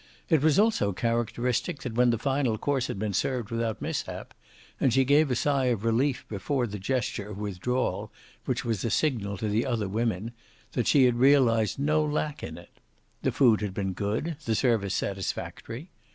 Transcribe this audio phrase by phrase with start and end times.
[0.29, 4.33] It was also characteristic that when the final course had been served without mishap,
[4.79, 8.11] and she gave a sigh of relief before the gesture of withdrawal
[8.45, 10.31] which was a signal to the other women,
[10.71, 12.79] that she had realized no lack in it.
[13.21, 15.91] The food had been good, the service satisfactory.